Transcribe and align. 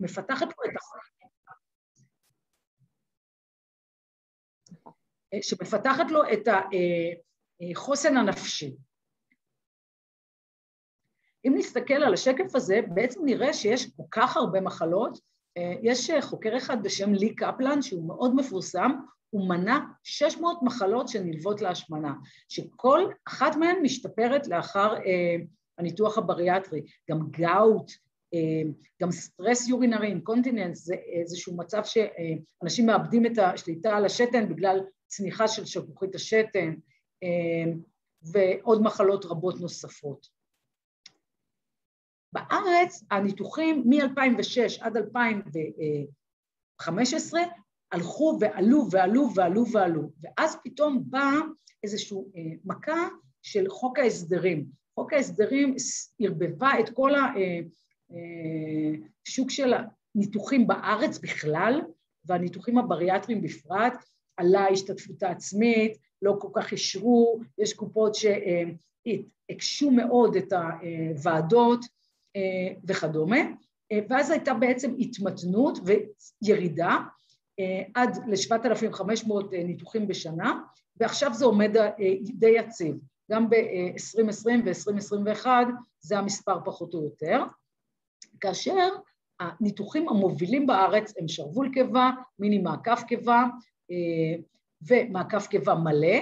מפתחת 0.00 0.46
לו 0.46 0.64
את 0.64 0.76
שמפתחת 5.42 6.10
לו 6.10 6.22
את 6.32 6.48
החוסן 7.72 8.16
הנפשי. 8.16 8.76
אם 11.46 11.54
נסתכל 11.56 11.94
על 11.94 12.14
השקף 12.14 12.54
הזה, 12.54 12.80
בעצם 12.94 13.20
נראה 13.24 13.52
שיש 13.52 13.90
כל 13.96 14.02
כך 14.10 14.36
הרבה 14.36 14.60
מחלות. 14.60 15.18
יש 15.82 16.10
חוקר 16.20 16.56
אחד 16.56 16.82
בשם 16.82 17.12
לי 17.12 17.34
קפלן, 17.34 17.82
שהוא 17.82 18.08
מאוד 18.08 18.34
מפורסם, 18.34 18.90
הוא 19.30 19.48
מנה 19.48 19.86
600 20.02 20.58
מחלות 20.62 21.08
שנלוות 21.08 21.60
להשמנה, 21.60 22.14
שכל 22.48 23.00
אחת 23.28 23.56
מהן 23.56 23.76
משתפרת 23.82 24.46
לאחר 24.46 24.94
הניתוח 25.78 26.18
הבריאטרי. 26.18 26.82
גם 27.10 27.30
gout, 27.30 27.90
גם 29.02 29.12
stress 29.12 29.68
urinary, 29.68 30.06
incontinence, 30.06 30.84
זה 30.84 30.94
איזשהו 30.94 31.56
מצב 31.56 31.82
שאנשים 31.84 32.86
מאבדים 32.86 33.26
את 33.26 33.38
השליטה 33.38 33.96
על 33.96 34.04
השתן 34.04 34.48
בגלל 34.48 34.80
צניחה 35.06 35.48
של 35.48 35.64
שלפוחית 35.64 36.14
השתן, 36.14 36.74
ועוד 38.22 38.82
מחלות 38.82 39.24
רבות 39.24 39.60
נוספות. 39.60 40.26
בארץ 42.32 43.04
הניתוחים 43.10 43.84
מ-2006 43.86 44.80
עד 44.80 44.96
2015 44.96 47.40
הלכו 47.92 48.38
ועלו 48.40 48.86
ועלו 48.90 49.28
ועלו 49.34 49.64
ועלו, 49.72 50.10
ואז 50.20 50.56
פתאום 50.64 51.02
באה 51.06 51.38
איזושהי 51.82 52.18
מכה 52.64 53.08
של 53.42 53.70
חוק 53.70 53.98
ההסדרים. 53.98 54.66
חוק 54.94 55.12
ההסדרים 55.12 55.74
ערבבה 56.20 56.80
את 56.80 56.90
כל 56.94 57.10
השוק 59.26 59.50
של 59.50 59.72
הניתוחים 60.14 60.66
בארץ 60.66 61.18
בכלל, 61.18 61.80
והניתוחים 62.24 62.78
הבריאטריים 62.78 63.42
בפרט, 63.42 64.04
עלה 64.36 64.60
ההשתתפות 64.60 65.22
העצמית, 65.22 65.98
לא 66.22 66.36
כל 66.38 66.48
כך 66.54 66.72
אישרו, 66.72 67.40
יש 67.58 67.72
קופות 67.72 68.14
שהקשו 68.14 69.90
מאוד 69.90 70.36
את 70.36 70.52
הוועדות 70.52 71.84
וכדומה, 72.84 73.38
ואז 74.08 74.30
הייתה 74.30 74.54
בעצם 74.54 74.94
התמתנות 74.98 75.78
וירידה 76.42 76.98
עד 77.94 78.18
ל-7,500 78.26 79.32
ניתוחים 79.52 80.08
בשנה, 80.08 80.60
ועכשיו 80.96 81.34
זה 81.34 81.44
עומד 81.44 81.76
די 82.22 82.54
יציב. 82.58 82.96
גם 83.30 83.50
ב-2020 83.50 84.46
ו-2021 84.64 85.46
זה 86.00 86.18
המספר 86.18 86.58
פחות 86.64 86.94
או 86.94 87.04
יותר, 87.04 87.42
כאשר 88.44 88.88
הניתוחים 89.40 90.08
המובילים 90.08 90.66
בארץ 90.66 91.14
הם 91.18 91.28
שרוול 91.28 91.70
קיבה, 91.72 92.10
מיני 92.38 92.58
מעקף 92.58 93.02
קיבה 93.08 93.44
ומעקף 94.88 95.46
קיבה 95.46 95.74
מלא, 95.74 96.18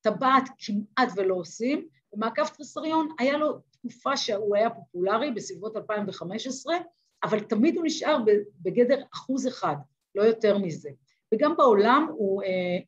טבעת 0.00 0.42
כמעט 0.58 1.12
ולא 1.16 1.34
עושים, 1.34 1.86
ומעקף 2.12 2.50
טרסריון 2.56 3.08
היה 3.18 3.38
לו 3.38 3.58
תקופה 3.70 4.16
שהוא 4.16 4.56
היה 4.56 4.70
פופולרי 4.70 5.30
בסביבות 5.30 5.76
2015, 5.76 6.76
אבל 7.24 7.40
תמיד 7.40 7.76
הוא 7.76 7.84
נשאר 7.86 8.18
בגדר 8.62 9.02
אחוז 9.14 9.48
אחד, 9.48 9.76
לא 10.14 10.22
יותר 10.22 10.58
מזה. 10.58 10.90
וגם 11.34 11.56
בעולם 11.56 12.06
הוא 12.10 12.42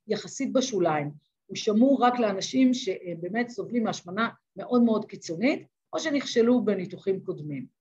יחסית 0.06 0.52
בשוליים, 0.52 1.10
הוא 1.46 1.56
שמור 1.56 2.04
רק 2.04 2.18
לאנשים 2.18 2.74
שבאמת 2.74 3.48
סובלים 3.48 3.84
מהשמנה 3.84 4.28
מאוד 4.56 4.82
מאוד 4.82 5.04
קיצונית, 5.04 5.66
או 5.92 6.00
שנכשלו 6.00 6.64
בניתוחים 6.64 7.20
קודמים. 7.20 7.79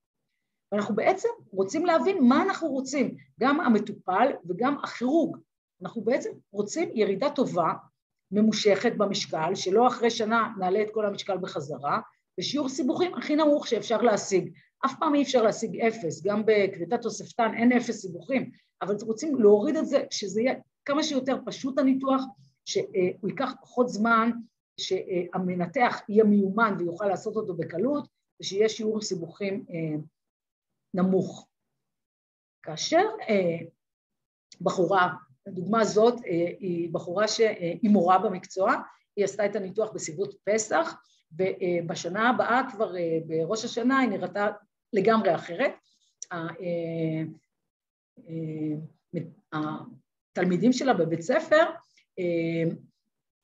ואנחנו 0.72 0.94
בעצם 0.94 1.28
רוצים 1.50 1.86
להבין 1.86 2.24
מה 2.24 2.42
אנחנו 2.42 2.68
רוצים, 2.68 3.14
גם 3.40 3.60
המטופל 3.60 4.28
וגם 4.48 4.76
הכירורג. 4.82 5.36
אנחנו 5.82 6.02
בעצם 6.02 6.30
רוצים 6.52 6.90
ירידה 6.94 7.30
טובה, 7.30 7.72
ממושכת 8.32 8.92
במשקל, 8.96 9.54
שלא 9.54 9.86
אחרי 9.86 10.10
שנה 10.10 10.52
נעלה 10.58 10.82
את 10.82 10.88
כל 10.92 11.06
המשקל 11.06 11.38
בחזרה, 11.38 12.00
ושיעור 12.40 12.68
סיבוכים 12.68 13.14
הכי 13.14 13.36
נמוך 13.36 13.66
שאפשר 13.66 14.02
להשיג. 14.02 14.52
אף 14.86 14.92
פעם 14.98 15.14
אי 15.14 15.22
אפשר 15.22 15.42
להשיג 15.42 15.80
אפס, 15.80 16.22
גם 16.22 16.42
בכריתת 16.46 17.02
תוספתן 17.02 17.50
אין 17.54 17.72
אפס 17.72 18.00
סיבוכים, 18.00 18.50
אבל 18.82 18.96
רוצים 19.02 19.34
להוריד 19.40 19.76
את 19.76 19.86
זה, 19.86 20.04
שזה 20.10 20.40
יהיה 20.40 20.54
כמה 20.84 21.02
שיותר 21.02 21.38
פשוט 21.46 21.78
הניתוח, 21.78 22.22
שהוא 22.64 23.28
ייקח 23.28 23.52
פחות 23.60 23.88
זמן, 23.88 24.30
שהמנתח 24.80 26.00
יהיה 26.08 26.24
מיומן 26.24 26.74
ויוכל 26.78 27.06
לעשות 27.06 27.36
אותו 27.36 27.54
בקלות, 27.54 28.08
ושיהיה 28.40 28.68
שיעור 28.68 29.00
סיבוכים 29.02 29.64
נמוך. 30.94 31.48
כאשר 32.62 33.02
בחורה, 34.60 35.14
הדוגמה 35.46 35.80
הזאת 35.80 36.14
היא 36.60 36.92
בחורה 36.92 37.28
שהיא 37.28 37.90
מורה 37.90 38.18
במקצוע, 38.18 38.74
היא 39.16 39.24
עשתה 39.24 39.46
את 39.46 39.56
הניתוח 39.56 39.92
בסביבות 39.92 40.34
פסח, 40.44 41.02
ובשנה 41.32 42.30
הבאה 42.30 42.62
כבר 42.70 42.92
בראש 43.26 43.64
השנה 43.64 43.98
היא 43.98 44.08
נראתה 44.10 44.48
לגמרי 44.92 45.34
אחרת. 45.34 45.72
התלמידים 49.52 50.72
שלה 50.72 50.94
בבית 50.94 51.20
ספר 51.20 51.64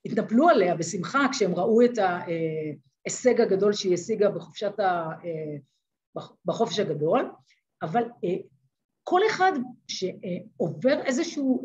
התנפלו 0.05 0.49
עליה 0.49 0.75
בשמחה 0.75 1.27
כשהם 1.33 1.55
ראו 1.55 1.84
את 1.84 1.99
ההישג 1.99 3.41
הגדול 3.41 3.73
שהיא 3.73 3.95
השיגה 3.95 4.31
בחופשת 4.31 4.81
ה... 4.81 5.09
בחופש 6.44 6.78
הגדול, 6.78 7.31
אבל 7.82 8.04
כל 9.04 9.21
אחד 9.31 9.53
שעובר 9.88 11.03
איזשהו 11.04 11.62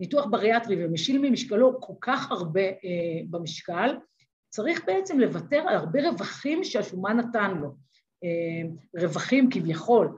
ניתוח 0.00 0.26
בריאטרי 0.26 0.86
ומשיל 0.86 1.30
ממשקלו 1.30 1.80
כל 1.80 1.92
כך 2.00 2.30
הרבה 2.30 2.62
במשקל, 3.30 3.96
צריך 4.50 4.84
בעצם 4.86 5.20
לוותר 5.20 5.56
על 5.68 5.74
הרבה 5.76 6.10
רווחים 6.10 6.64
שהשומן 6.64 7.16
נתן 7.16 7.54
לו, 7.60 7.74
רווחים 9.00 9.50
כביכול. 9.50 10.16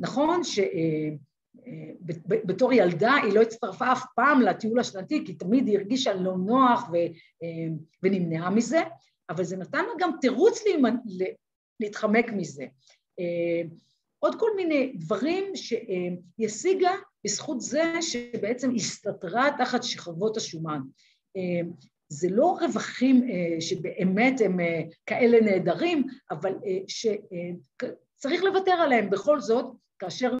נכון 0.00 0.40
שבתור 1.64 2.72
ילדה 2.72 3.14
היא 3.14 3.32
לא 3.32 3.42
הצטרפה 3.42 3.92
אף 3.92 4.04
פעם 4.16 4.40
לטיול 4.40 4.80
השנתי, 4.80 5.24
כי 5.26 5.34
תמיד 5.34 5.66
היא 5.66 5.78
הרגישה 5.78 6.14
לא 6.14 6.36
נוח 6.36 6.90
ונמנעה 8.02 8.50
מזה, 8.50 8.82
אבל 9.30 9.44
זה 9.44 9.56
נתן 9.56 9.84
לה 9.84 9.92
גם 9.98 10.10
תירוץ 10.20 10.60
להתחמק 11.80 12.32
מזה. 12.32 12.66
עוד 14.18 14.34
כל 14.40 14.50
מיני 14.56 14.92
דברים 14.96 15.44
שהיא 15.56 16.46
השיגה 16.46 16.92
בזכות 17.24 17.60
זה 17.60 17.92
שבעצם 18.00 18.74
הסתתרה 18.74 19.48
תחת 19.58 19.82
שכבות 19.82 20.36
השומן. 20.36 20.80
זה 22.08 22.28
לא 22.30 22.56
רווחים 22.60 23.28
שבאמת 23.60 24.40
הם 24.40 24.58
כאלה 25.06 25.40
נהדרים, 25.40 26.06
אבל 26.30 26.54
שצריך 26.88 28.44
לוותר 28.44 28.72
עליהם 28.72 29.10
בכל 29.10 29.40
זאת, 29.40 29.66
כאשר 29.98 30.32